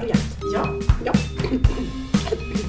[0.00, 0.36] variant.
[0.54, 0.66] Ja.
[1.04, 1.12] Ja.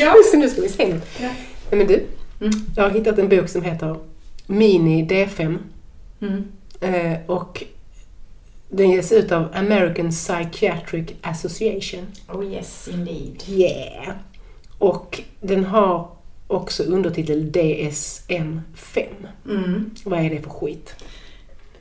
[0.00, 0.14] Ja.
[0.30, 0.88] Så nu ska vi se.
[1.20, 1.28] Ja.
[1.70, 2.06] Nej, men du,
[2.40, 2.52] Mm.
[2.76, 3.96] jag har hittat en bok som heter
[4.46, 5.58] Mini D5
[6.20, 6.44] Mm.
[6.80, 7.64] eh, och
[8.68, 12.06] den ges ut av American Psychiatric Association.
[12.28, 13.42] Oh yes, indeed.
[13.48, 14.14] Yeah!
[14.78, 16.08] Och den har
[16.52, 19.06] också undertitel DSM-5.
[19.48, 19.90] Mm.
[20.04, 20.94] Vad är det för skit?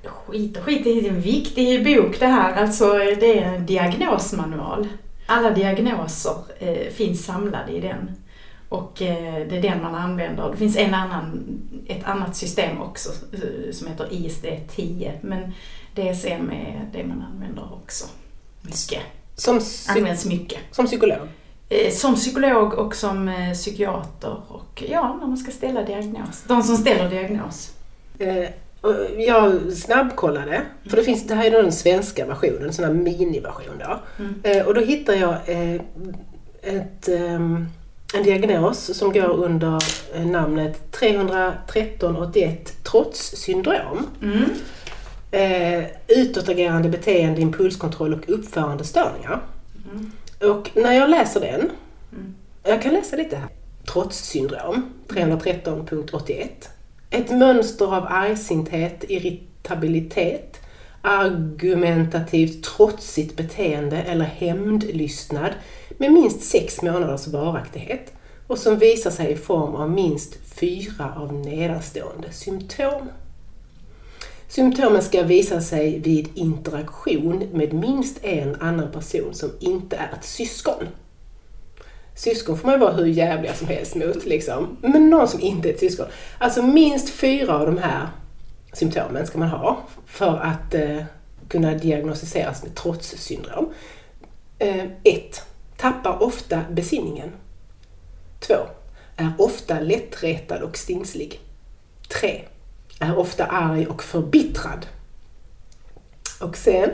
[0.03, 2.55] Skit och skit, det är en viktig bok det här.
[2.55, 4.87] Alltså det är en diagnosmanual.
[5.25, 8.11] Alla diagnoser eh, finns samlade i den.
[8.69, 10.51] Och eh, det är den man använder.
[10.51, 11.43] Det finns en annan,
[11.87, 15.11] ett annat system också eh, som heter ISD-10.
[15.21, 15.53] Men
[15.95, 18.05] DSM är det man använder också.
[18.61, 19.01] Mycket.
[19.35, 20.59] Som, Används mycket.
[20.71, 21.27] som psykolog?
[21.71, 26.43] Eh, Som psykolog och som eh, psykiater och ja, när man ska ställa diagnos.
[26.47, 27.71] De som ställer diagnos.
[28.19, 28.49] Eh,
[29.17, 33.73] jag snabbkollade, för det, finns, det här är den svenska versionen, en sån här miniversion
[33.79, 33.99] då.
[34.19, 34.67] Mm.
[34.67, 35.35] Och då hittar jag
[36.61, 37.07] ett,
[38.13, 39.79] en diagnos som går under
[40.25, 44.07] namnet 31381 trotssyndrom.
[44.21, 44.49] Mm.
[45.31, 49.41] Eh, utåtagerande beteende, impulskontroll och uppförandestörningar.
[49.91, 50.11] Mm.
[50.41, 51.69] Och när jag läser den,
[52.13, 52.35] Mm.
[52.63, 53.47] jag kan läsa lite här.
[53.93, 56.69] Trotssyndrom 313.81.
[57.09, 60.57] Ett mönster av argsinthet, irritabilitet,
[61.01, 65.51] argumentativt trotsigt beteende eller hämndlystnad
[65.97, 68.13] med minst sex månaders varaktighet
[68.47, 73.09] och som visar sig i form av minst fyra av nedanstående symptom.
[74.51, 80.25] Symptomen ska visa sig vid interaktion med minst en annan person som inte är ett
[80.25, 80.87] syskon.
[82.15, 84.77] Syskon får man ju vara hur jävliga som helst mot, liksom.
[84.81, 86.05] men någon som inte är ett syskon.
[86.37, 88.07] Alltså minst fyra av de här
[88.73, 91.03] symptomen ska man ha för att eh,
[91.47, 93.73] kunna diagnostiseras med trotssyndrom.
[94.59, 95.43] Eh, 1.
[95.77, 97.29] tappar ofta besinningen.
[98.39, 98.53] 2.
[99.15, 101.39] är ofta lättretad och stingslig.
[102.21, 102.41] 3
[103.01, 104.85] är ofta arg och förbittrad.
[106.39, 106.89] Och sen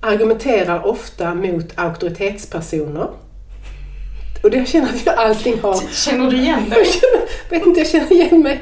[0.00, 3.08] argumenterar ofta mot auktoritetspersoner.
[4.42, 6.86] Och det jag känner att jag allting har Känner du igen jag dig?
[6.86, 8.60] känner, vet inte, jag känner igen mig.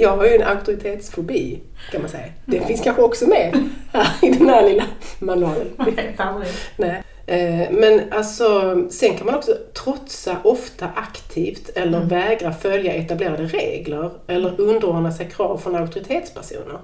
[0.00, 1.60] Jag har ju en auktoritetsfobi
[1.90, 2.26] kan man säga.
[2.46, 4.84] Det finns kanske också med här i den här lilla
[5.18, 5.68] manualen.
[5.78, 6.52] Jag aldrig.
[6.76, 7.02] Nej.
[7.26, 14.10] Eh, Men alltså, sen kan man också trotsa ofta aktivt eller vägra följa etablerade regler
[14.26, 16.78] eller underordna sig krav från auktoritetspersoner.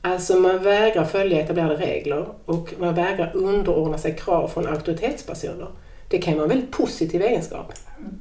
[0.00, 5.68] Alltså man vägrar följa etablerade regler och man vägrar underordna sig krav från auktoritetspersoner.
[6.08, 7.72] Det kan ju vara en väldigt positiv egenskap.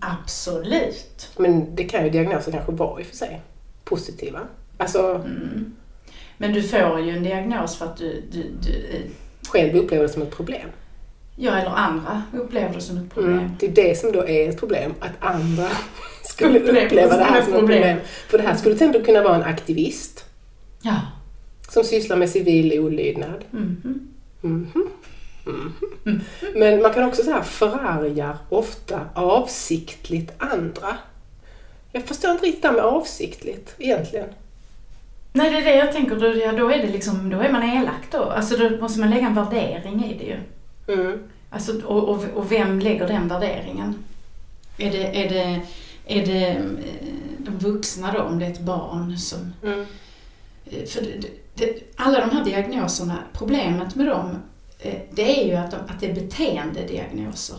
[0.01, 1.29] Absolut.
[1.37, 3.41] Men det kan ju diagnoser kanske vara i och för sig.
[3.83, 4.39] Positiva.
[4.77, 5.75] Alltså, Mm.
[6.37, 9.01] Men du får ju en diagnos för att du, du, du
[9.49, 10.69] själv upplever det som ett problem.
[11.35, 13.37] ja eller andra upplever det som ett problem.
[13.39, 13.51] Mm.
[13.59, 15.67] Det är det som då är ett problem, att andra
[16.23, 17.81] skulle uppleva det här som ett problem.
[17.81, 17.97] problem.
[18.29, 20.25] För det här skulle till exempel kunna vara en aktivist
[20.81, 20.95] Ja.
[21.69, 23.45] som sysslar med civil olydnad.
[23.51, 24.07] Mhm.
[24.41, 24.67] Mhm.
[25.45, 26.21] Mhm.
[26.55, 30.97] Men man kan också så här förargar ofta avsiktligt andra.
[31.91, 34.29] Jag förstår inte riktigt det här med avsiktligt egentligen.
[35.33, 36.15] Nej, det är det jag tänker.
[36.15, 38.23] Då, ja, då är det liksom, då är man elak då.
[38.23, 40.39] Alltså då måste man lägga en värdering i det ju.
[40.99, 41.23] Mm.
[41.49, 43.95] Alltså, och, och, och vem lägger den värderingen?
[44.77, 45.61] Är det, är det,
[46.05, 46.63] är det eh,
[47.37, 49.53] de vuxna då, om det är ett barn som...
[49.63, 49.85] Mm.
[50.65, 54.37] eh, För det, det, alla de här diagnoserna, problemet med dem,
[54.79, 57.57] eh, det är ju att, de, att det är beteendediagnoser.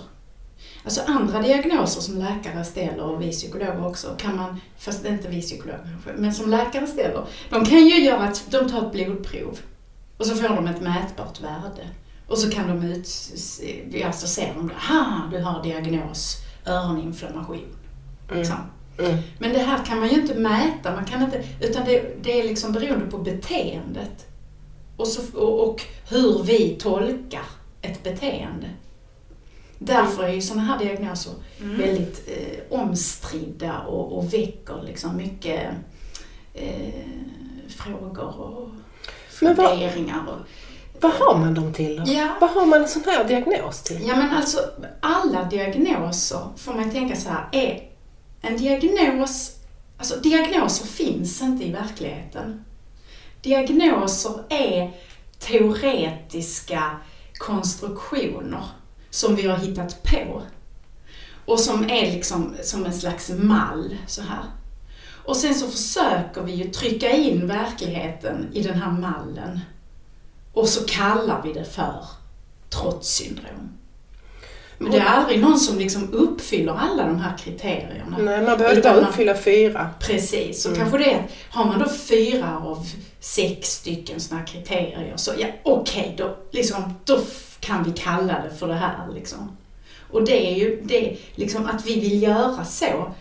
[0.84, 5.41] Alltså andra diagnoser som läkare ställer, och vi psykologer också, kan man, fast inte vi
[5.41, 9.59] psykologer kanske, men som läkare ställer, de kan ju göra att de tar ett blodprov
[10.17, 11.89] och så får de ett mätbart värde.
[12.28, 13.09] Och så kan de ut,
[14.05, 16.36] alltså ser de det, ha du har diagnos
[16.66, 17.77] öroninflammation.
[18.33, 18.57] Liksom.
[18.98, 19.16] Mm.
[19.39, 22.45] Men det här kan man ju inte mäta, man kan inte, utan det, det är
[22.45, 24.27] liksom beroende på beteendet.
[24.97, 27.45] Och, så, och, och hur vi tolkar
[27.83, 28.66] ett beteende.
[29.84, 35.71] Därför är ju sådana här diagnoser väldigt eh, omstridda och, och väcker liksom mycket
[36.54, 37.04] eh,
[37.69, 38.69] frågor och
[39.31, 40.27] funderingar.
[40.28, 40.39] Och,
[41.01, 42.13] Vad har man dem till då?
[42.13, 42.28] Ja.
[42.41, 44.07] Vad har man en sån här diagnos till?
[44.07, 44.59] Ja men alltså
[45.01, 47.91] alla diagnoser får man tänka så här, är
[48.42, 49.57] en diagnos,
[49.98, 52.65] alltså diagnoser finns inte i verkligheten.
[53.42, 54.92] Diagnoser är
[55.39, 56.97] teoretiska
[57.39, 58.65] konstruktioner
[59.15, 60.43] som vi har hittat på
[61.45, 64.45] och som är liksom som en slags mall så här.
[65.25, 69.61] Och sen så försöker vi ju trycka in verkligheten i den här mallen.
[70.53, 72.05] Och så kallar vi det för
[72.71, 73.69] trotssyndrom.
[74.78, 78.17] Men det är aldrig någon som liksom uppfyller alla de här kriterierna.
[78.19, 79.91] Nej, man behöver bara uppfylla fyra.
[80.01, 80.81] Precis, så Mm.
[80.81, 82.87] kanske det är, har man då fyra av
[83.24, 87.21] sex stycken sådana kriterier så ja, okej, då, liksom, då
[87.60, 89.56] kan vi kalla det för det här liksom.
[90.10, 93.15] Och det är ju, det, liksom att vi vill göra så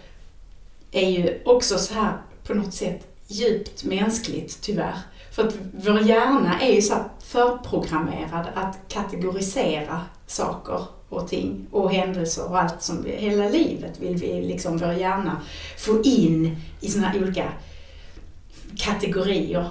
[0.91, 4.97] är ju också så här på något sätt djupt mänskligt tyvärr.
[5.31, 12.49] För att vår hjärna är ju så förprogrammerad att kategorisera saker och ting och händelser
[12.49, 15.41] och allt som vi, hela livet vill vi liksom vår hjärna
[15.77, 17.51] få in i sådana här olika
[18.77, 19.69] kategorier.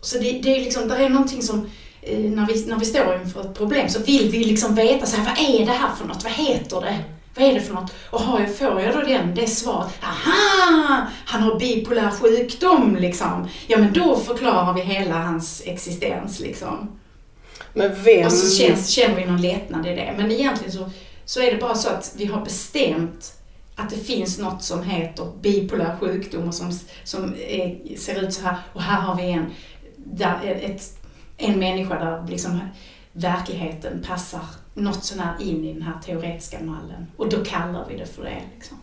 [0.00, 1.70] Så det, det är liksom, det är någonting som
[2.02, 5.16] eh, när vi, när vi står inför ett problem så vill vi liksom veta så
[5.16, 6.24] här, vad är det här för något?
[6.24, 6.98] Vad heter det?
[7.34, 7.92] Vad är det för något?
[8.10, 11.06] Och har jag, får jag då den, det svaret, aha!
[11.24, 13.48] Han har bipolär sjukdom liksom.
[13.66, 16.98] Ja men då förklarar vi hela hans existens liksom.
[17.72, 18.26] Men vem...
[18.26, 20.14] Och så känns, känner vi någon lättnad i det.
[20.16, 20.90] Men egentligen så,
[21.24, 23.32] så är det bara så att vi har bestämt
[23.76, 28.42] att det finns något som heter bipolär sjukdom och som, som är, ser ut så
[28.42, 28.56] här.
[28.72, 29.46] Och här har vi en,
[30.10, 30.98] där, ett,
[31.36, 32.60] en människa där liksom
[33.12, 34.40] verkligheten passar
[34.74, 37.06] något sånär in i den här teoretiska mallen.
[37.16, 38.36] Och då kallar vi det för det.
[38.54, 38.76] Liksom.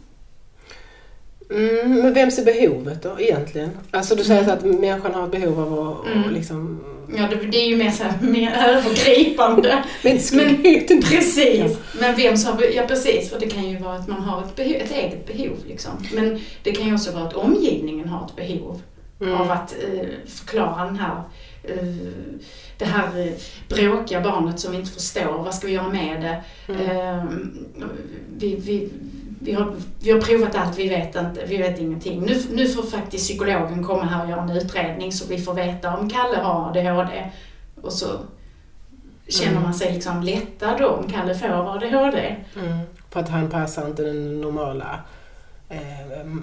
[1.50, 3.70] Mm, men vems är behovet då egentligen?
[3.92, 4.60] Alltså du säger Mm.
[4.60, 6.34] så att människan har behov av att Mm.
[6.34, 6.84] liksom...
[7.18, 9.84] Ja, det, det är ju mer, så här, mer övergripande.
[10.04, 11.02] Mänskligheten.
[11.02, 11.78] Precis.
[12.00, 14.76] Men vem som, ja precis, för det kan ju vara att man har ett, behov,
[14.76, 15.92] ett eget behov liksom.
[16.14, 18.82] Men det kan ju också vara att omgivningen har ett behov
[19.22, 19.34] Mm.
[19.34, 21.22] av att eh, förklara den här,
[21.64, 21.86] eh,
[22.78, 23.34] det här eh,
[23.70, 25.44] bråkiga barnet som vi inte förstår.
[25.44, 26.44] Vad ska vi göra med det?
[26.74, 27.68] Mm.
[28.38, 28.90] Vi, vi,
[29.40, 32.22] vi, har, vi har provat allt, vi vet inte, vi vet ingenting.
[32.22, 35.98] Nu, nu får faktiskt psykologen komma här och göra en utredning så vi får veta
[35.98, 37.32] om Kalle har ADHD.
[37.82, 38.08] Och så
[39.28, 39.64] känner Mm.
[39.64, 42.36] man sig liksom lättad då om Kalle får ADHD.
[42.60, 42.78] Mm.
[43.10, 45.00] För att han passar inte den normala...
[45.70, 45.80] Eh,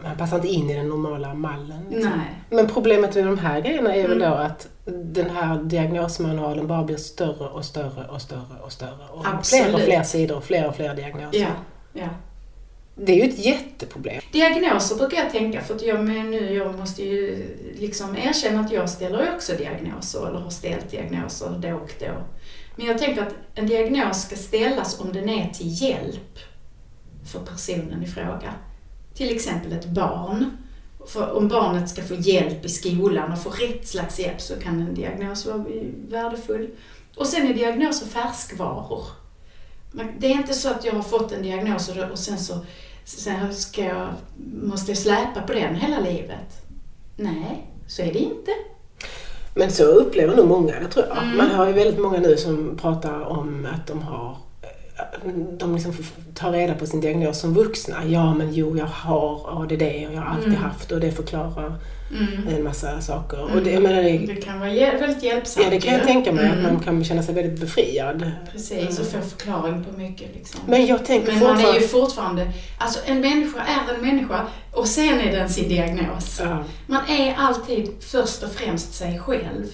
[0.04, 1.86] han passar inte in i den normala mallen.
[1.90, 2.20] Liksom.
[2.50, 4.30] Men problemet med de här grejerna är väl Mm.
[4.30, 9.08] då att den här diagnosmanualen bara blir större och större och större och större.
[9.12, 11.40] Och fler och fler sidor och fler och fler diagnoser.
[11.40, 11.48] Ja,
[11.92, 12.08] ja.
[12.96, 14.20] Det är ju ett jätteproblem.
[14.32, 17.44] Diagnoser brukar jag tänka, för att jag, nu, jag måste ju
[17.78, 22.06] liksom erkänna att jag ställer också diagnoser, eller har ställt diagnoser då och då.
[22.76, 26.38] Men jag tänker att en diagnos ska ställas om den är till hjälp
[27.32, 28.54] för personen i fråga.
[29.14, 30.56] Till exempel ett barn.
[31.06, 34.80] För om barnet ska få hjälp i skolan och få rätt slags hjälp så kan
[34.80, 35.64] en diagnos vara
[36.08, 36.70] värdefull.
[37.16, 39.04] Och sen är diagnoser färskvaror.
[40.18, 42.64] Det är inte så att jag har fått en diagnos och sen så
[43.04, 44.08] sen ska jag,
[44.62, 46.66] måste jag släpa på den hela livet.
[47.16, 48.50] Nej, så är det inte.
[49.54, 51.22] Men så upplever nog många det tror jag.
[51.22, 51.36] Mm.
[51.36, 54.36] Man hör ju väldigt många nu som pratar om att de har
[55.58, 55.92] de liksom
[56.34, 57.96] tar reda på sin diagnos som vuxna.
[58.06, 60.62] Ja men jo jag har ADD och jag har alltid Mm.
[60.62, 61.74] haft och det förklarar
[62.10, 62.56] Mm.
[62.56, 63.42] en massa saker.
[63.42, 63.64] Och Mm.
[63.64, 66.06] det, jag menar, det, Det kan vara väldigt hjälpsamt ja, det kan jag ju.
[66.06, 66.72] tänka mig att Mm.
[66.72, 68.30] man kan känna sig väldigt befriad.
[68.52, 70.60] Precis, och få förklaring på mycket liksom.
[70.66, 71.80] Men jag tänker Men man är fortfarande...
[71.80, 74.40] ju fortfarande, alltså en människa är en människa
[74.72, 76.40] och sen är den sin diagnos.
[76.44, 76.64] Ja.
[76.86, 79.64] Man är alltid först och främst sig själv.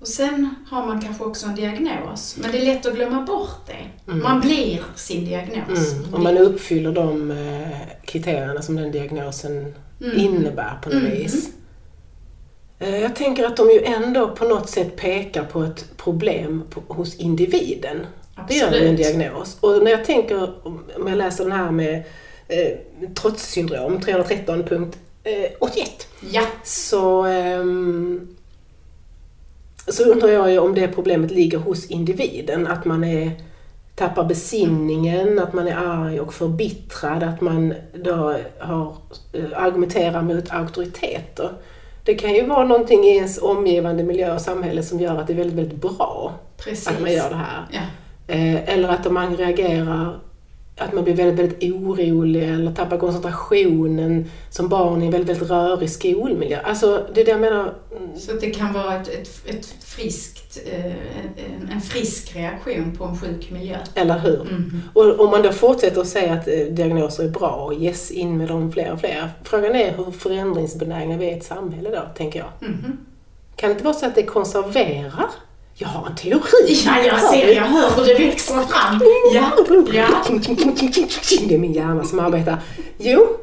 [0.00, 3.66] Och sen har man kanske också en diagnos, men det är lätt att glömma bort
[3.66, 4.10] det.
[4.12, 4.22] Mm.
[4.22, 5.92] Man blir sin diagnos.
[5.92, 6.14] Mm.
[6.14, 7.68] Om man uppfyller de eh,
[8.04, 10.18] kriterierna som den diagnosen Mm.
[10.18, 11.10] innebär på något Mm.
[11.10, 11.50] vis.
[12.78, 16.94] Eh, Jag tänker att de ju ändå på något sätt pekar på ett problem på,
[16.94, 18.06] hos individen.
[18.48, 19.56] Det gör ju en diagnos.
[19.60, 22.04] Och när jag tänker, om jag läser den här med
[22.48, 22.76] eh,
[23.14, 24.92] trotssyndrom 313.81
[26.30, 26.42] Ja.
[26.64, 28.36] så, ehm,
[29.90, 32.66] så undrar jag ju om det problemet ligger hos individen.
[32.66, 33.30] Att man är,
[33.94, 38.94] tappar besinningen, att man är arg och förbittrad, att man då har,
[39.32, 41.50] eh, argumenterar mot auktoriteter.
[42.04, 45.32] Det kan ju vara någonting i ens omgivande miljö och samhälle som gör att det
[45.32, 46.88] är väldigt, väldigt bra Precis.
[46.88, 47.66] att man gör det här.
[47.70, 47.80] Ja.
[48.34, 50.18] Eh, eller att man reagerar,
[50.78, 55.50] att man blir väldigt, väldigt orolig eller tappar koncentrationen som barn i en väldigt, väldigt
[55.50, 56.60] rörig skolmiljö.
[56.64, 57.74] Alltså det är det jag menar.
[57.96, 60.92] mm, Så det kan vara ett, ett, ett friskt, eh,
[61.72, 63.76] en, frisk reaktion på en sjuk miljö.
[63.94, 64.38] Eller hur?
[64.44, 64.82] Mhm.
[64.94, 68.36] Och om man då fortsätter att säga att eh, diagnoser är bra och yes, in
[68.38, 69.28] med dem fler och fler.
[69.42, 72.68] Frågan är hur förändringsbenägna vi är i ett samhälle då, tänker jag.
[72.68, 72.98] Mhm.
[73.56, 75.26] Kan det inte vara så att det konserverar?
[75.80, 76.82] Jag har en teori!
[76.86, 79.00] Ja, jag ser, jag hör hur det växer fram.
[79.34, 79.52] Ja,
[79.92, 80.24] ja.
[81.48, 82.58] Det är min hjärna som arbetar.
[82.98, 83.36] Jo,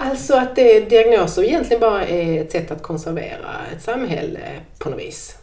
[0.00, 4.40] Alltså att det, diagnoser egentligen bara är ett sätt att konservera ett samhälle
[4.78, 5.36] på något vis.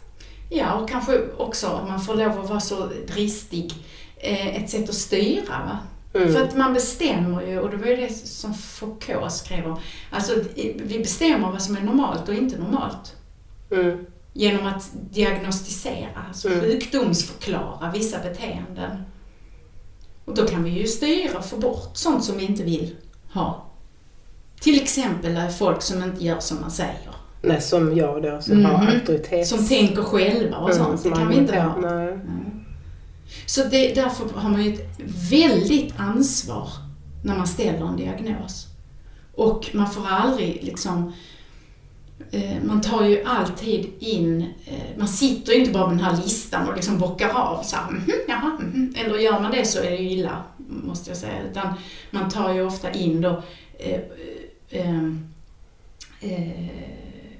[0.50, 3.72] Ja, och kanske också om man får lov att vara så dristig,
[4.16, 5.42] eh, ett sätt att styra.
[5.48, 5.78] Va?
[6.14, 6.32] Mm.
[6.32, 10.32] För att man bestämmer ju, och det var ju det som Foucault skrev om, alltså
[10.76, 13.14] vi bestämmer vad som är normalt och inte normalt.
[13.70, 14.06] Mm.
[14.38, 16.60] Genom att diagnostisera, alltså Mm.
[16.60, 19.02] sjukdomsförklara vissa beteenden.
[20.24, 22.96] Och då kan vi ju styra och få bort sånt som vi inte vill
[23.32, 23.66] ha.
[24.60, 27.10] Till exempel eh, folk som inte gör som man säger.
[27.42, 28.88] Nej, som jag då som har Mhm.
[28.94, 29.46] auktoritet.
[29.48, 31.00] Som tänker själva och Mm, sånt.
[31.00, 31.76] som Det kan vi inte ha.
[31.80, 32.06] Nej.
[32.06, 32.18] Nej.
[33.46, 34.90] Så det, därför har man ju ett
[35.30, 36.68] väldigt ansvar
[37.24, 38.66] när man ställer en diagnos.
[39.34, 41.12] Och man får aldrig liksom
[42.30, 46.16] Eh, man tar ju alltid in, eh, man sitter ju inte bara med den här
[46.16, 48.94] listan och liksom bockar av så här, mhm, jaha, mhm.
[48.96, 51.42] eller gör man det så är det ju illa, måste jag säga.
[51.50, 51.74] Utan
[52.10, 53.42] man tar ju ofta in då
[53.78, 54.00] eh,
[54.70, 55.06] eh,
[56.20, 56.70] eh,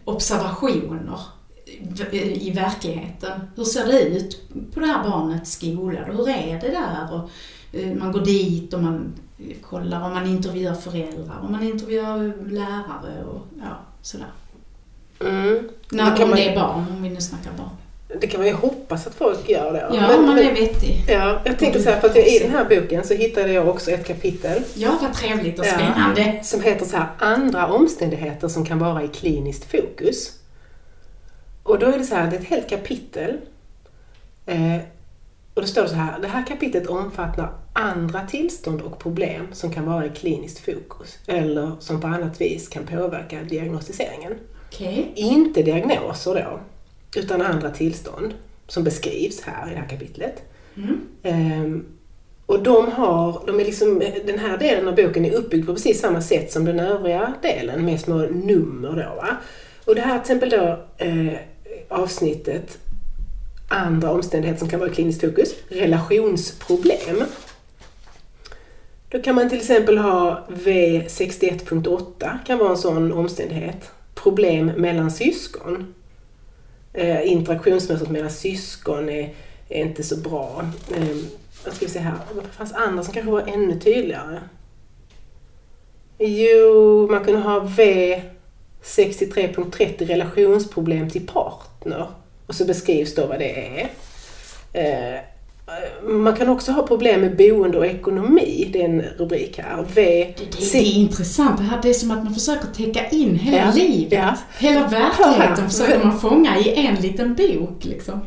[0.05, 1.21] observationer
[2.35, 3.41] i verkligheten.
[3.57, 6.05] Hur ser det ut på det här barnets skola?
[6.05, 7.15] Hur är det där?
[7.15, 7.31] Och
[7.79, 9.13] eh, man går dit och man
[9.63, 14.31] kollar och man intervjuar föräldrar och man intervjuar lärare och ja, sådär.
[15.21, 15.69] Mm.
[15.91, 17.69] När, om man- det är barn, om vi nu snackar barn.
[18.21, 19.91] Det kan man ju hoppas att folk gör det.
[19.97, 21.05] Ja, om man är vettig.
[21.09, 23.69] Ja, jag tänkte så här, för att jag, i den här boken så hittade jag
[23.69, 25.71] också ett kapitel Ja, vad trevligt och Ja.
[25.73, 26.41] spännande.
[26.43, 30.33] som heter så här, andra omständigheter som kan vara i kliniskt fokus.
[31.63, 33.37] Och då är det så här, det är ett helt kapitel.
[34.47, 34.77] Eh,
[35.55, 39.73] och då står det så här, det här kapitlet omfattar andra tillstånd och problem som
[39.73, 44.35] kan vara i kliniskt fokus eller som på annat vis kan påverka diagnostiseringen.
[44.67, 45.13] Okej.
[45.15, 46.61] Inte diagnoser då,
[47.21, 48.35] utan andra tillstånd
[48.67, 50.43] som beskrivs här i det här kapitlet.
[50.77, 51.01] Mm.
[51.23, 51.87] Ehm,
[52.47, 56.01] och de har, de är liksom, den här delen av boken är uppbyggd på precis
[56.01, 59.17] samma sätt som den övriga delen med små nummer då.
[59.17, 59.37] Va?
[59.85, 61.39] Och det här till exempel då eh,
[61.89, 62.79] avsnittet
[63.69, 67.25] andra omständigheter som kan vara kliniskt fokus, relationsproblem.
[69.09, 73.91] Då kan man till exempel ha V61.8 kan vara en sån omständighet.
[74.27, 75.95] Problem mellan syskon.
[76.93, 79.35] Eh, interaktionsmönstret mellan syskon är,
[79.69, 80.65] är inte så bra.
[80.97, 81.17] Eh,
[81.65, 82.15] vad ska vi se här?
[82.35, 84.41] Det fanns andra som kanske var ännu tydligare.
[86.19, 92.07] Jo, man kunde ha V63.30 relationsproblem till partner.
[92.47, 93.91] Och så beskrivs då vad det är.
[94.73, 95.21] Eh,
[96.03, 98.71] man kan också ha problem med boende och ekonomi.
[98.73, 99.85] Det är en rubrik här.
[99.95, 100.35] V...
[100.39, 101.59] Det, det, det är intressant.
[101.59, 104.13] Det, här, det är som att man försöker täcka in hela Ja, livet.
[104.13, 104.35] ja.
[104.59, 105.69] Hela verkligheten Ja.
[105.71, 107.85] försöker man fånga i en liten bok.
[107.85, 108.21] Liksom.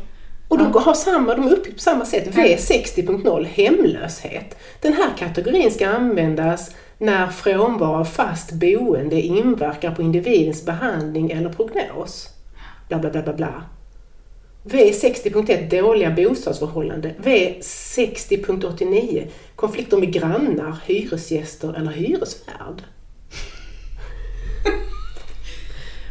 [0.48, 2.34] Och de, har samma, de är uppbyggda på samma sätt.
[2.34, 4.56] V60.0, hemlöshet.
[4.80, 11.48] Den här kategorin ska användas när frånvaro av fast boende inverkar på individens behandling eller
[11.48, 12.28] prognos.
[12.88, 13.62] Bla, bla, bla, bla, bla.
[14.64, 17.12] V60.1, dåliga bostadsförhållanden.
[17.22, 19.26] V60.89,
[19.56, 22.82] konflikter med grannar, hyresgäster eller hyresvärd.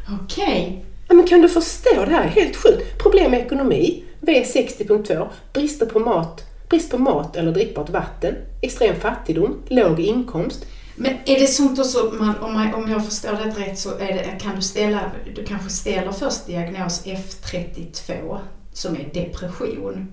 [0.24, 0.86] Okej.
[1.08, 2.06] Ja, men kan du förstå?
[2.06, 2.98] Det här är helt sjukt.
[2.98, 4.04] Problem med ekonomi.
[4.22, 5.28] V60.2.
[5.54, 8.36] Brister på mat, brist på mat eller drickbart vatten.
[8.62, 9.58] Extrem fattigdom.
[9.68, 10.66] Låg inkomst.
[11.02, 14.14] Men är det sånt också, man, om, man, om jag förstår det rätt så är
[14.14, 18.40] det, kan du ställa, du kanske ställer först diagnos F32
[18.74, 20.12] som är depression.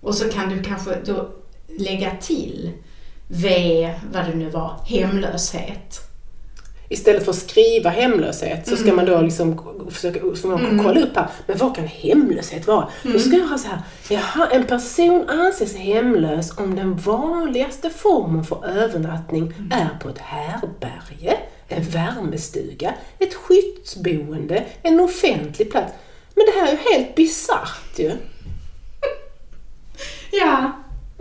[0.00, 1.30] Och så kan du kanske då
[1.78, 2.72] lägga till
[3.28, 6.13] V, vad det nu var, hemlöshet.
[6.94, 8.96] Istället för att skriva hemlöshet så ska Mm.
[8.96, 9.60] man då liksom
[9.90, 10.84] försöka som man Mm.
[10.84, 11.26] kolla upp här.
[11.46, 12.88] Men vad kan hemlöshet vara?
[13.02, 13.78] Då ska jag ha så här.
[14.08, 19.72] Jaha, en person anses hemlös om den vanligaste formen för övernattning Mm.
[19.72, 21.36] är på ett härberge,
[21.68, 25.92] en värmestuga, ett skyddsboende, en offentlig plats.
[26.34, 28.10] Men det här är ju helt bisarrt ju.
[30.32, 30.72] Ja,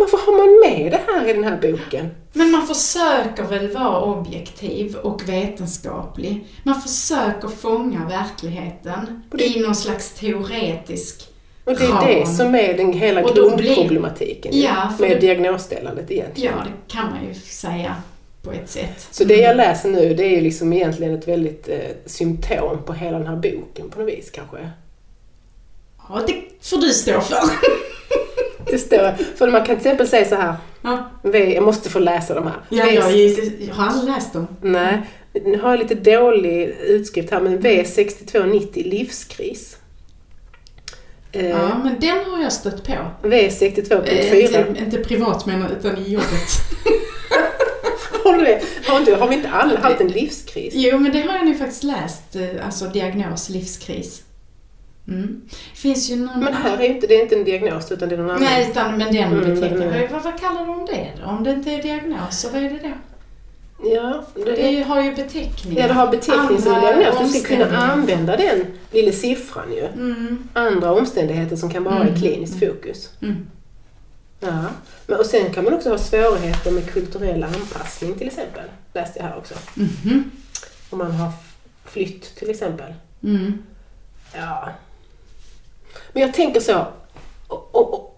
[0.04, 2.10] Varför har man med det här i den här boken?
[2.36, 6.46] men man försöker väl vara objektiv och vetenskaplig.
[6.64, 11.28] Man försöker fånga verkligheten det- i någon slags teoretisk
[11.66, 12.06] Och det är ram.
[12.08, 16.54] det som är den hela blir- grundproblematiken ju, Ja, med det- diagnosställandet egentligen.
[16.58, 17.96] Ja, det kan man ju säga
[18.42, 19.08] på ett sätt.
[19.12, 22.94] Så det jag läser nu det är ju liksom egentligen ett väldigt eh, symptom på
[22.94, 24.70] hela den här boken på något vis kanske.
[26.10, 27.38] Ja, det får du stå för.
[28.74, 32.34] Det står, för man kan till exempel säga så här, Ja, jag måste få läsa
[32.34, 32.56] de här.
[32.70, 33.12] ja V, jag,
[33.68, 34.48] jag har aldrig läst dem.
[34.62, 35.02] Nej,
[35.46, 39.78] nu har jag lite dålig utskrift här men V6290 livskris.
[41.32, 42.94] Eh, Ja, men den har jag stött på.
[42.94, 44.36] Eh, V62.4
[44.68, 46.30] inte, inte privat men utan i jobbet.
[48.24, 48.62] Har du det?
[48.88, 50.74] Har, inte, har vi inte alla haft en livskris?
[50.76, 54.23] Jo, men det har jag nu faktiskt läst, eh, alltså diagnos livskris.
[55.08, 55.42] Mm.
[55.74, 56.40] Finns ju någon...
[56.44, 58.42] Men här är inte, det är inte en diagnos utan det är någon annan.
[58.44, 61.30] Nej, utan, men den Mm, betecknar men- vad, vad kallar de det då?
[61.30, 62.94] Om det inte är diagnos, så vad är det då?
[63.90, 65.78] Ja, det, Det är har ju beteckning.
[65.78, 67.34] ja, det har beteckning som diagnos.
[67.34, 69.86] Du ska kunna använda den lilla siffran ju.
[69.86, 70.50] Mm.
[70.54, 73.10] Andra omständigheter som kan vara Mm, i kliniskt fokus.
[73.22, 73.48] Mm.
[74.40, 74.64] Ja.
[75.08, 78.64] Men, och sen kan man också ha svårigheter med kulturell anpassning till exempel.
[78.94, 79.54] Läste jag här också.
[79.74, 80.32] Mhm.
[80.90, 81.32] Om man har
[81.86, 82.94] flytt till exempel.
[83.24, 83.54] Mm.
[84.36, 84.70] Ja.
[86.14, 86.86] Men jag tänker så,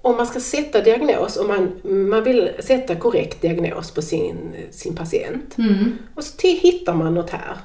[0.02, 4.96] om man ska sätta diagnos, om man, man vill sätta korrekt diagnos på sin, sin
[4.96, 5.58] patient.
[5.58, 5.98] Mm.
[6.16, 7.58] Och så till, hittar man något här,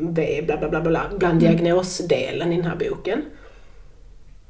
[0.00, 3.22] B, bla bla bla bla, bland diagnosdelen i den här boken.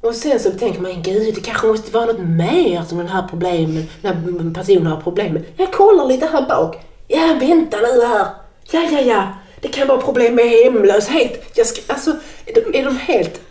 [0.01, 3.27] Och sen så tänker man, gud det kanske måste vara något mer som den här
[3.27, 5.43] problemen, den här personen har problem med.
[5.57, 6.77] Jag kollar lite här bak.
[7.07, 8.27] Ja, vänta nu här.
[8.71, 9.27] Ja, ja, ja.
[9.61, 11.51] Det kan vara problem med hemlöshet.
[11.55, 12.11] Jag ska, alltså,
[12.45, 13.41] är de, är de helt...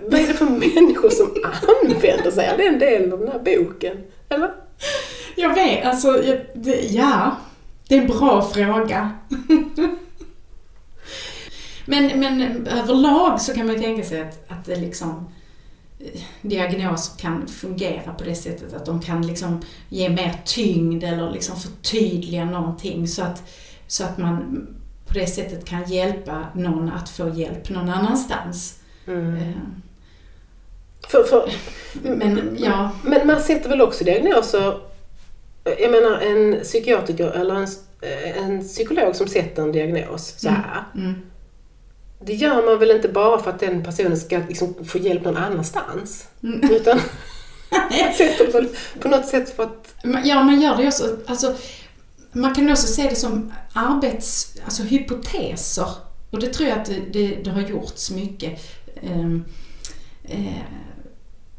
[0.00, 1.34] Vad är det för människor som
[1.84, 3.96] använder sig av den delen av den här boken?
[4.28, 4.50] Eller?
[5.36, 7.36] Jag vet, alltså, jag, det, ja.
[7.88, 9.10] Det är en bra fråga.
[11.86, 15.28] men, men överlag så kan man ju tänka sig att, att det liksom
[15.98, 21.30] eh, diagnoser kan fungera på det sättet att de kan liksom ge mer tyngd eller
[21.30, 23.42] liksom förtydliga någonting så att,
[23.86, 24.66] så att man
[25.06, 28.78] på det sättet kan hjälpa någon att få hjälp någon annanstans.
[29.06, 29.52] Mm.
[31.06, 31.50] Eh, För, för,
[32.02, 34.78] Men ja, Men man sätter väl också diagnoser,
[35.64, 37.66] jag menar en psykiatriker eller en,
[38.44, 40.84] en psykolog som sätter en diagnos så här.
[40.94, 41.14] mm,
[42.20, 45.36] Det gör man väl inte bara för att den personen ska liksom få hjälp någon
[45.36, 46.28] annanstans.
[46.42, 46.70] Mm.
[46.70, 47.00] Utan
[47.70, 48.68] man sätter väl
[49.00, 49.94] på något sätt för att...
[50.24, 51.16] Ja, man gör det ju också.
[51.26, 51.54] Alltså,
[52.32, 54.56] man kan också se det som arbets...
[54.64, 55.88] Alltså hypoteser.
[56.30, 58.60] Och det tror jag att det, det, det har gjorts mycket.
[59.02, 59.44] Ehm,
[60.24, 60.62] eh,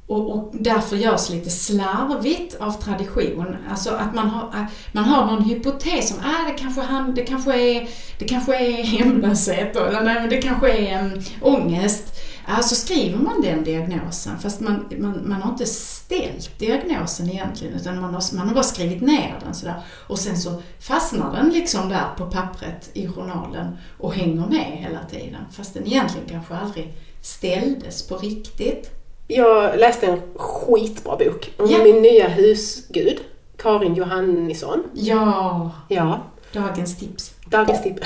[0.08, 3.56] och, och därför görs lite slarvigt av tradition.
[3.70, 7.16] Alltså att man har, eh, man har någon hypotes om att ah, det, kanske han,
[7.16, 7.90] det, kanske är,
[8.20, 12.04] det kanske är hemlöshet eller nej, men det kanske är um, ångest.
[12.50, 18.02] Alltså skriver man den diagnosen fast man, man, man har inte ställt diagnosen egentligen utan
[18.02, 19.82] man har, man har bara skrivit ner den sådär.
[20.08, 25.04] Och sen så fastnar den liksom där på pappret i journalen och hänger med hela
[25.04, 28.97] tiden fast den egentligen kanske aldrig ställdes på riktigt.
[29.28, 31.84] Jag läste en skitbra bok om Ja.
[31.84, 33.20] min nya husgud,
[33.58, 34.84] Karin Johannisson.
[34.94, 36.20] Ja, Ja,
[36.54, 37.34] dagens tips.
[37.50, 38.02] dagens tips.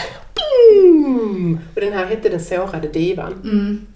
[0.76, 1.60] Mm.
[1.76, 3.34] Och den här hette Den sårade divan.
[3.44, 3.88] Mm.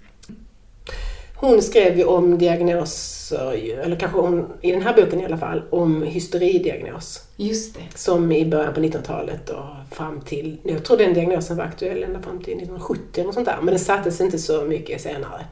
[1.38, 5.62] Hon skrev ju om diagnoser, eller kanske hon, i den här boken i alla fall,
[5.70, 7.20] om hysteridiagnos.
[7.36, 7.98] Just det.
[7.98, 9.64] Som i början på 1900-talet och
[9.96, 13.56] fram till, jag tror den diagnosen var aktuell ända fram till 1970 eller sånt där.
[13.62, 15.44] Men den sattes inte så mycket senare.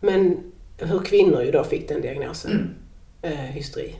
[0.00, 0.36] Men
[0.86, 2.50] hur kvinnor ju då fick den diagnosen,
[3.22, 3.38] Mm.
[3.38, 3.94] eh, hysteri.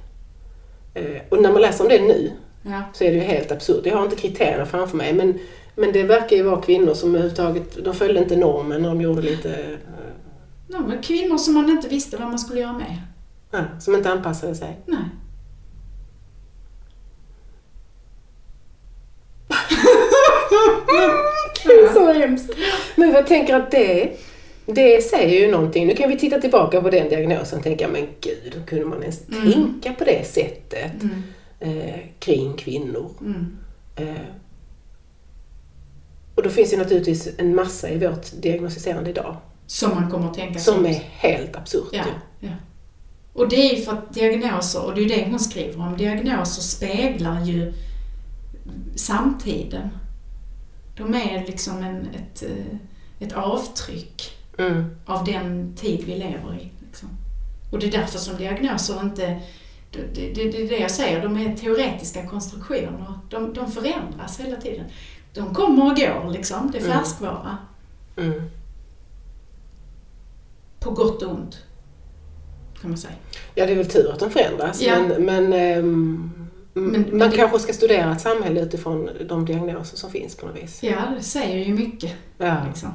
[0.95, 2.83] Eh, och när man läser om det nu Ja.
[2.93, 3.87] så är det ju helt absurt.
[3.87, 5.39] Jag har inte kriterierna framför mig men,
[5.77, 9.23] men det verkar ju vara kvinnor som överhuvudtaget, de följde inte normen när de gjorde
[9.23, 9.79] lite, eh,
[10.69, 12.97] Ja, men kvinnor som man inte visste vad man skulle göra med.
[13.51, 14.77] ja, som inte anpassade sig.
[14.87, 14.99] Nej.
[21.65, 22.51] Det är så hemskt.
[22.97, 24.13] Men jag tänker att det,
[24.75, 25.87] det säger ju någonting.
[25.87, 29.03] Nu kan vi titta tillbaka på den diagnosen och tänka, men gud, hur kunde man
[29.03, 29.53] ens Mm.
[29.53, 31.23] tänka på det sättet Mm.
[31.61, 33.11] eh, kring kvinnor?
[33.21, 33.57] Mm.
[33.97, 34.23] Eh,
[36.35, 40.35] och då finns det naturligtvis en massa i vårt diagnostiserande idag Som man kommer att
[40.35, 40.85] tänka som så.
[40.91, 41.89] är helt absurt.
[41.93, 42.05] Ja,
[42.41, 42.49] ja.
[43.33, 46.63] Och det är ju för att diagnoser, och det är det hon skriver om, diagnoser
[46.63, 47.73] speglar ju
[48.97, 49.89] samtiden.
[50.97, 52.77] De är liksom en, ett, eh,
[53.27, 54.85] ett avtryck Mm.
[55.07, 56.71] av den tid vi lever i.
[56.87, 57.09] Liksom.
[57.73, 59.41] Och det är därför som diagnoser inte,
[59.91, 63.15] det, det, det, det är det jag säger, de är teoretiska konstruktioner.
[63.31, 64.85] De, de förändras hela tiden.
[65.35, 66.99] De kommer och går liksom, det är Mm.
[66.99, 67.57] färskvara.
[68.17, 68.43] Mm.
[70.81, 71.59] På gott och ont,
[72.81, 73.15] kan man säga.
[73.55, 74.83] Ja, det är väl tur att de förändras.
[74.83, 74.95] Ja.
[75.09, 76.33] Men, men, ehm,
[76.75, 80.47] Men- men man det- kanske ska studera ett samhälle utifrån de diagnoser som finns på
[80.47, 80.83] något vis.
[80.83, 82.13] Ja, det säger ju mycket.
[82.39, 82.57] Ja.
[82.69, 82.89] Liksom.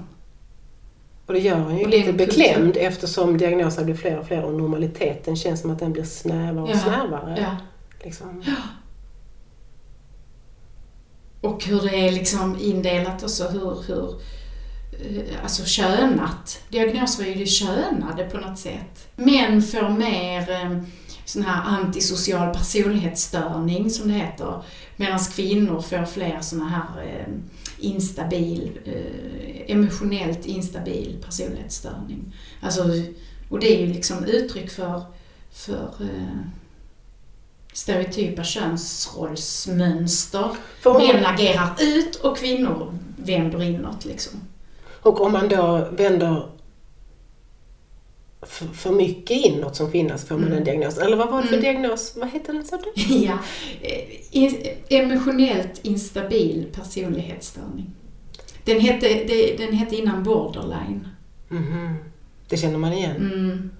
[1.28, 2.26] Och det gör en ju Och det lite kultur.
[2.28, 6.64] beklämd eftersom diagnoserna blir fler och fler och normaliteten känns som att den blir snävare
[6.64, 6.78] och Ja.
[6.80, 7.38] snävare.
[7.42, 7.58] Ja.
[8.04, 8.44] Liksom.
[11.42, 14.10] Och hur det är liksom indelat också, hur, hur
[15.20, 16.60] eh, alltså könat.
[16.70, 19.08] Diagnoser är ju könade på något sätt.
[19.16, 20.78] Män får mer eh,
[21.26, 24.62] sån här antisocial personlighetsstörning som det heter.
[24.96, 27.34] Medan kvinnor får fler såna här eh,
[27.86, 32.36] instabil, eh, emotionellt instabil personlighetsstörning.
[32.62, 32.84] Alltså,
[33.50, 35.04] och det är ju liksom uttryck för,
[35.52, 36.40] för eh,
[37.74, 40.50] stereotypa könsrollsmönster.
[40.82, 44.40] För om- Män agerar ut och kvinnor vänder inåt liksom.
[45.02, 46.50] Och om man då vänder
[48.48, 50.98] för, för mycket inåt som kvinna så får man en diagnos.
[50.98, 52.14] Eller vad var det för diagnos?
[52.18, 53.04] Vad heter den sa du?
[53.16, 53.38] Ja,
[53.82, 54.54] eh,
[54.90, 57.92] emotionellt instabil personlighetsstörning.
[58.64, 59.08] Den hette,
[59.58, 61.08] den hette innan borderline.
[61.50, 61.96] Mhm.
[62.50, 63.16] Det känner man igen.
[63.16, 63.72] Mm.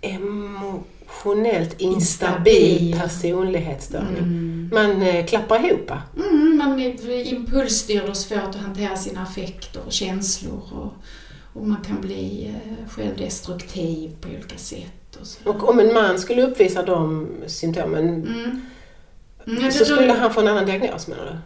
[0.00, 2.98] Emotionellt instabil Instabil.
[3.00, 4.18] personlighetsstörning.
[4.18, 4.70] Mm.
[4.72, 5.90] Man eh, klappar ihop.
[6.16, 10.62] Mm, man är impulsstyrd och svårt att hantera sina affekter och känslor.
[10.72, 10.92] Och,
[11.56, 15.18] och man kan bli eh, självdestruktiv på olika sätt.
[15.44, 15.54] Och.
[15.54, 18.60] Och om en man skulle uppvisa de symptomen Mm.
[19.58, 21.36] Mm, så skulle han få en annan diagnos menar du?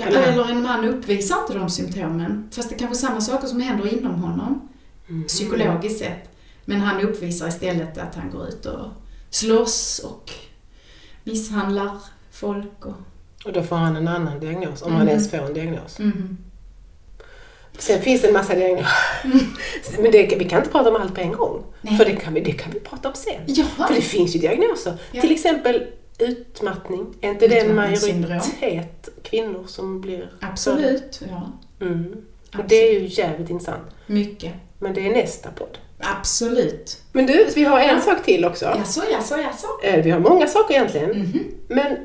[0.00, 2.48] Ja, Eller- eller en man uppvisar inte de symptomen.
[2.52, 4.68] Fast det är kanske samma saker som händer inom honom.
[5.08, 5.24] Mm.
[5.26, 6.28] Psykologiskt sett.
[6.64, 8.86] Men han uppvisar istället att han går ut och
[9.30, 10.30] slåss och
[11.24, 11.90] misshandlar
[12.30, 12.86] folk.
[12.86, 12.94] Och,
[13.44, 15.08] Och då får han en annan diagnos, om han Mhm.
[15.08, 15.98] ens får en diagnos.
[15.98, 16.38] Mhm.
[17.78, 18.88] Sen finns det en massa diagnoser.
[19.98, 21.62] Men det, vi kan inte prata om allt på en gång.
[21.80, 21.96] Nej.
[21.96, 23.40] För det kan, vi, det kan vi prata om sen.
[23.46, 24.94] Ja, För det finns ju diagnoser.
[25.12, 25.20] Ja.
[25.20, 25.86] Till exempel
[26.18, 27.06] utmattning.
[27.20, 30.30] Är inte det en majoritet kvinnor som blir...
[30.40, 31.20] absolut.
[31.28, 32.16] Ja, Mm.
[32.58, 33.82] Och det är ju jävligt intressant.
[34.06, 34.52] Mycket.
[34.78, 35.78] Men det är nästa podd.
[35.98, 36.98] Absolut.
[37.12, 38.00] Men du, vi har en Ja.
[38.00, 38.64] sak till också.
[38.64, 39.66] Jaså, jaså, jaså?
[39.82, 41.10] Eh, Vi har många saker egentligen.
[41.10, 41.44] Mhm.
[41.68, 41.96] Men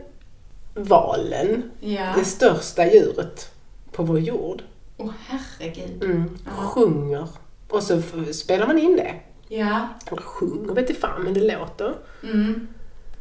[0.74, 1.72] valen,
[2.18, 3.52] det största djuret
[3.92, 4.64] på vår jord,
[4.98, 6.04] Åh herregud.
[6.04, 6.52] mm, Ja.
[6.52, 7.28] sjunger.
[7.70, 8.02] Och så
[8.34, 9.14] spelar man in det.
[9.48, 9.88] Ja.
[10.08, 11.94] Eller sjunger vet inte fan, men det låter.
[12.24, 12.68] Mm.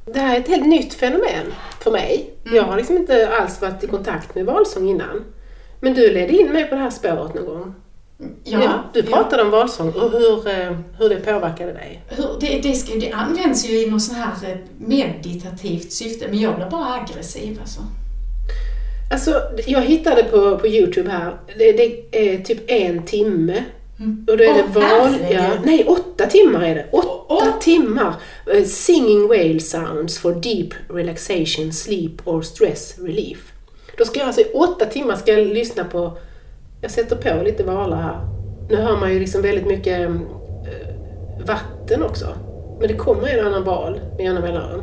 [0.07, 2.35] Det här är ett helt nytt fenomen för mig.
[2.45, 2.57] Mm.
[2.57, 5.25] Jag har liksom inte alls varit i kontakt med valsång innan.
[5.81, 7.75] Men du ledde in mig på det här spåret någon gång.
[8.45, 12.03] Ja, du pratade om valsång och hur, eh, hur det påverkade dig.
[12.09, 16.41] Hur, det, det, ska, det används ju i något sånt här eh, meditativt syfte, men
[16.41, 17.81] jag blir bara aggressiv alltså.
[19.13, 23.65] Alltså, jag hittade på, på Youtube här, det, det är typ en timme.
[23.99, 24.27] Mm.
[24.31, 24.85] Och då är det val...
[24.85, 25.37] herregud.
[25.37, 26.87] Ja, nej, åtta timmar är det.
[26.91, 27.59] Åtta Åh.
[27.61, 28.15] timmar!
[28.55, 33.53] Eh, Singing whale sounds for deep relaxation, sleep or stress relief.
[33.99, 36.19] Då ska jag alltså i åtta timmar ska jag lyssna på...
[36.81, 38.21] Jag sätter på lite valar här.
[38.71, 40.11] Nu hör man ju liksom väldigt mycket eh,
[41.47, 42.27] vatten också.
[42.79, 44.83] Men det kommer en annan val med jämna mellanrum.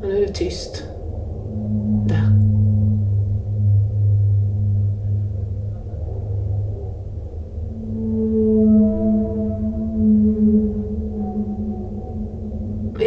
[0.00, 0.84] Men nu är det tyst.
[2.08, 2.36] Där.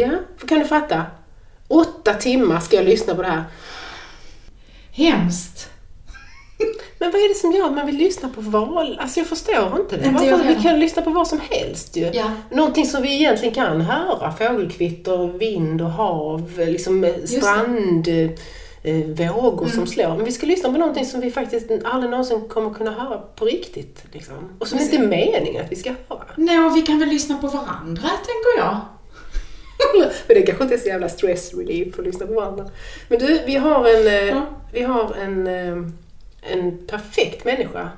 [0.00, 0.10] Ja,
[0.46, 1.06] kan du fatta?
[1.68, 3.44] Åtta timmar ska jag lyssna på det här.
[4.92, 5.70] Hemskt.
[6.98, 8.98] Men vad är det som gör att man vill lyssna på val?
[9.00, 10.06] Alltså jag förstår inte det.
[10.06, 10.54] Inte Varför?
[10.54, 12.10] Vi kan lyssna på vad som helst ju.
[12.12, 12.30] Ja.
[12.50, 14.32] Någonting som vi egentligen kan höra.
[14.32, 17.28] Fågelkvitter, vind och hav, liksom det.
[17.28, 18.30] strand, eh,
[18.82, 18.94] eh,
[19.34, 19.70] vågor Mm.
[19.76, 20.16] som slår.
[20.16, 23.44] Men vi ska lyssna på någonting som vi faktiskt aldrig någonsin kommer kunna höra på
[23.44, 24.04] riktigt.
[24.12, 24.34] Liksom.
[24.58, 24.94] Och som Precis.
[24.94, 26.24] inte är meningen att vi ska höra.
[26.36, 28.76] Nå, vi kan väl lyssna på varandra, tänker jag.
[30.26, 32.64] Men det kanske inte är så jävla stress relief att lyssna på varandra.
[33.08, 34.42] Men du, vi har en, eh, Ja.
[34.72, 35.76] vi har en, eh,
[36.52, 37.90] en perfekt människa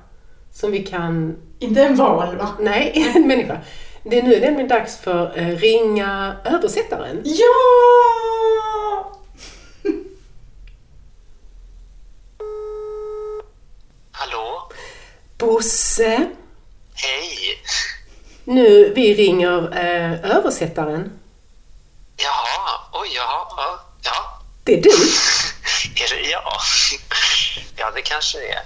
[0.52, 1.36] som vi kan...
[1.58, 2.48] Inte en val, va?
[2.60, 3.58] Nej, en människa.
[4.04, 7.20] Det är nu nämligen dags för eh, Ringa översättaren.
[7.24, 7.44] Ja!
[15.42, 16.28] Bosse,
[16.94, 17.62] Hej!
[18.44, 21.12] nu vi ringer eh, översättaren.
[22.16, 24.42] Jaha, oj, jaha, ja, ja.
[24.64, 24.90] Det är du.
[26.04, 26.42] Är det jag?
[27.76, 28.62] Ja, det kanske det är.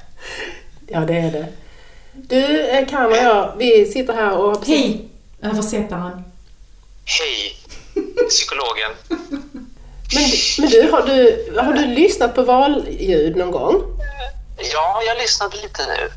[0.86, 1.46] Ja, det är det.
[2.12, 4.66] Du, eh, Karin och jag, vi sitter här och.
[4.66, 5.08] Hej,
[5.42, 6.24] översättaren.
[7.04, 7.56] Hej,
[8.28, 8.90] psykologen.
[10.14, 13.82] Men, men du, har du, har du lyssnat på valljud någon gång?
[14.72, 16.10] Ja, jag lyssnade lite nu.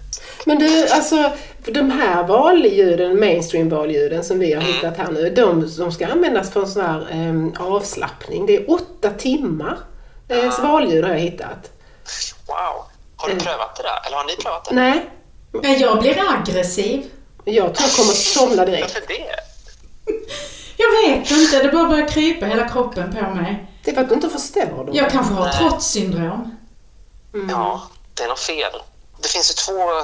[0.45, 1.31] Men du, alltså
[1.65, 6.59] de här valljuden, mainstream-valljuden som vi har hittat här nu, de, de ska användas för
[6.61, 8.45] en sån här eh, avslappning.
[8.45, 9.77] Det är åtta timmar
[10.27, 11.71] eh, valljud har jag hittat.
[12.47, 12.55] Wow.
[13.15, 13.43] Har du Mm.
[13.45, 14.07] prövat det där?
[14.07, 14.75] Eller har ni prövat det?
[14.75, 15.05] Nej,
[15.63, 17.05] Ja, jag blir aggressiv.
[17.45, 18.93] jag tror jag kommer somna direkt.
[18.93, 19.35] Varför det?
[20.77, 23.65] Jag vet inte, det bara börjar krypa hela kroppen på mig.
[23.83, 24.89] Det är för att du inte förstår dem.
[24.93, 26.55] Jag kanske har trotssyndrom.
[27.33, 27.49] Mm.
[27.49, 27.81] Ja,
[28.13, 28.71] det är något fel.
[29.21, 30.03] Det finns ju två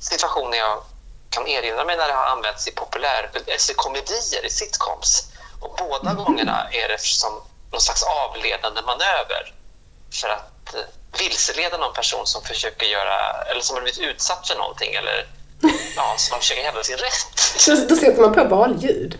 [0.00, 0.82] situationer jag
[1.30, 5.28] kan erinra mig när det har använts i populär, alltså komedier, i sitcoms.
[5.60, 7.40] Och båda gångerna är det som
[7.72, 9.54] någon slags avledande manöver
[10.20, 10.80] för att eh,
[11.18, 15.26] vilseleda någon person som försöker göra, eller som har blivit utsatt för någonting eller
[15.96, 17.38] ja, som försöker hävda sin rätt.
[17.56, 19.18] Så då sätter man på valljud.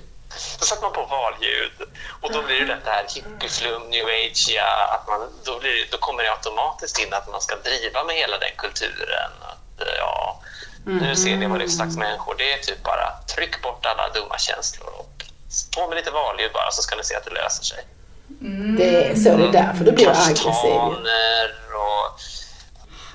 [0.59, 1.73] Då sätter man på valljud
[2.21, 4.59] och då blir det lätt det här hippieflum, new age,
[4.95, 8.39] att man, då, blir, då kommer det automatiskt in att man ska driva med hela
[8.39, 9.33] den kulturen.
[9.41, 10.41] Att, eh, ja,
[10.85, 12.35] nu ser ni vad det är för slags människor.
[12.39, 15.25] Det är typ bara tryck bort alla dumma känslor och
[15.77, 17.85] på med lite valljud bara så ska ni se att det löser sig.
[18.79, 20.81] Det är så det är därför du blir aggressiv.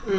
[0.07, 0.13] Och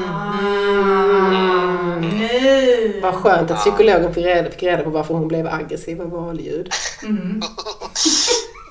[2.00, 3.00] Nu!
[3.02, 6.72] Vad skönt att psykologen fick reda, fick reda på varför hon blev aggressiv av valljud.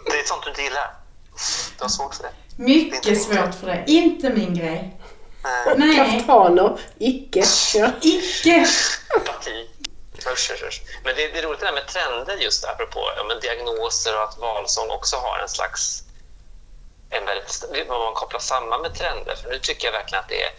[0.06, 0.94] det är sånt du inte gillar.
[1.78, 2.64] Du har svårt för det.
[2.64, 3.84] Mycket svårt för det.
[3.88, 5.02] Inte min grej.
[5.78, 7.44] Nej, Kaftaner, icke.
[7.76, 7.92] Ja.
[8.02, 8.66] icke!
[11.04, 14.24] Men det, det är roligt det där med trender just apropå ja, men diagnoser och
[14.24, 16.04] att valsång också har en slags
[17.10, 19.36] en väldigt, vad man kopplar samman med trender.
[19.36, 20.52] För nu tycker jag verkligen att det är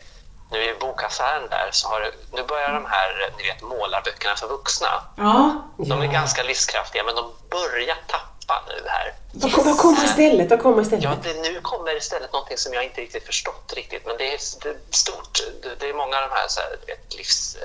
[0.50, 4.48] nu i bokaffären där så har det, nu börjar de här ni vet, målarböckerna för
[4.48, 5.04] vuxna.
[5.16, 6.10] Ja, De är Ja.
[6.12, 9.14] ganska livskraftiga men de börjar tappa nu här.
[9.32, 10.50] Vad kom- vad kommer istället?
[10.50, 11.04] Vad kommer istället?
[11.04, 14.38] Ja, det, nu kommer istället någonting som jag inte riktigt förstått riktigt, men det är,
[14.62, 15.38] det är stort.
[15.62, 17.56] Det, det är många av de här, så här ett livs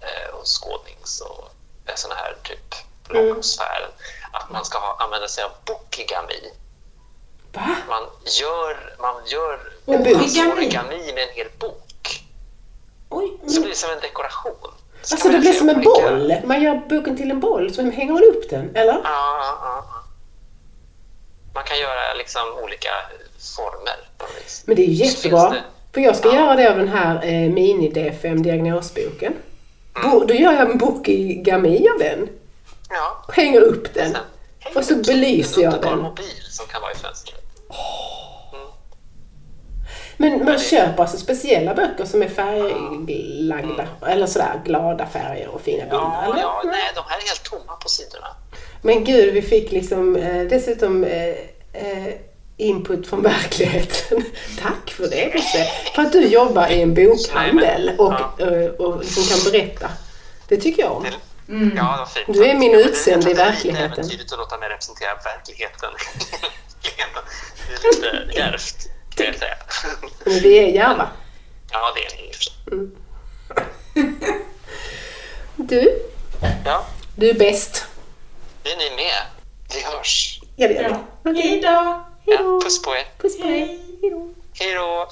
[0.00, 1.48] eh, och skådnings och
[1.86, 2.74] eh, såna här typ
[3.08, 3.90] bloggsfären.
[4.32, 6.52] Att man ska ha, använda sig av bokigami.
[7.52, 7.76] Va?
[7.88, 10.52] Man gör, man gör En bok.
[10.56, 11.86] origami med en hel bok.
[13.10, 13.32] Oj.
[13.46, 14.54] Så blir det som en dekoration.
[15.02, 16.34] Så Alltså det blir som en boll.
[16.44, 18.92] Man gör boken till en boll, så hänger man upp den, eller?
[18.92, 19.84] Ja, ja, ja.
[21.54, 22.88] Man kan göra liksom olika
[23.56, 23.96] former.
[24.66, 25.50] Men det är ju jättebra.
[25.50, 25.62] det-
[25.94, 26.34] För jag ska Ja.
[26.34, 29.34] göra det av den här eh, mini-DFM diagnosboken.
[29.96, 30.10] Mm.
[30.10, 32.28] Bo, då gör jag en bokigami av den.
[32.90, 34.16] Ja, Hänger upp den.
[34.74, 35.98] Och så upp belyser en jag den.
[35.98, 37.44] mobil som kan vara i fönstret.
[40.20, 43.88] Men man köper alltså speciella böcker som är färglagda.
[44.06, 45.96] Eller sådär glada färger och fina bilder.
[45.96, 46.40] Ja, eller?
[46.40, 48.26] ja, nej, de här är helt tomma på sidorna.
[48.82, 51.28] Men gud, vi fick liksom eh, dessutom eh,
[51.72, 52.14] eh,
[52.56, 54.24] input från verkligheten.
[54.62, 55.64] Tack för det Bosse.
[55.94, 58.46] För att du jobbar i en bokhandel och, Ja.
[58.46, 59.88] eh, och liksom kan berätta.
[60.48, 61.02] Det tycker jag om.
[61.02, 61.10] Det,
[61.76, 62.26] Ja, fint.
[62.38, 63.90] Du är min utsände i verkligheten.
[63.90, 65.90] Det är lite äventyrligt att låta mig representera verkligheten.
[66.82, 68.76] det är lite djärvt,
[69.24, 69.56] jag säga.
[70.24, 71.08] Men vi är djärva.
[71.72, 72.54] Ja, det är och för sig.
[75.56, 76.02] Du,
[76.64, 76.84] Ja,
[77.16, 77.86] du är bäst.
[78.62, 79.22] det är ni med.
[79.74, 80.40] Vi hörs.
[80.56, 80.88] Ja, det gör vi.
[80.90, 81.04] Ja.
[81.24, 81.42] Okej.
[81.48, 82.04] Hejdå!
[82.26, 82.44] Hej då.
[82.44, 83.04] Ja, puss på er.
[83.18, 83.50] Puss på er.
[83.50, 83.80] Hej.
[84.02, 84.34] Hej då.
[84.54, 85.08] Hej då.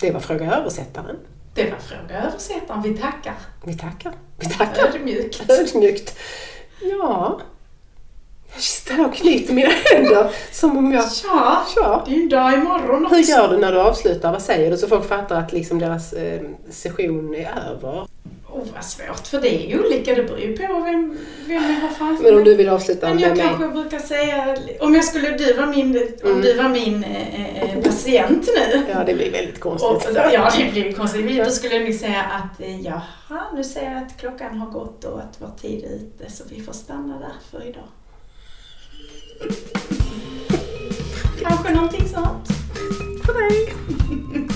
[0.00, 1.16] Det var Fråga översättaren.
[1.54, 2.82] Det var fråga översättaren.
[2.82, 3.34] Vi tackar.
[3.64, 4.12] Vi tackar.
[4.38, 4.86] Vi tackar.
[4.88, 5.50] Ödmjukt.
[5.50, 6.16] Ödmjukt.
[6.80, 7.40] Ja.
[8.54, 11.04] Jag här och knyter mina händer som om jag...
[11.24, 12.02] Ja, Ja.
[12.06, 13.16] det är ju dag imorgon också.
[13.16, 14.32] Hur gör du när du avslutar?
[14.32, 18.06] Vad säger du så folk fattar att liksom deras eh, session är över?
[18.52, 20.14] Oh, vad svårt, för det är ju olika.
[20.14, 22.44] Det beror ju på vem, vem jag har framför Men om mig.
[22.44, 23.46] du vill avsluta Men med jag mig?
[23.46, 26.42] kanske brukar säga, om jag skulle, du var min, om Mm.
[26.42, 28.82] du var min eh, eh, patient nu.
[28.92, 30.16] Ja, det blir väldigt Och, konstigt.
[30.32, 31.44] ja, det blir konstigt.
[31.44, 35.04] Då skulle jag nog säga att eh, jaha, nu ser jag att klockan har gått
[35.04, 37.84] och att vår tid är ute så vi får stanna där för idag.
[41.42, 41.90] Kanske op.
[42.14, 42.48] sånt.
[43.26, 44.49] Tot.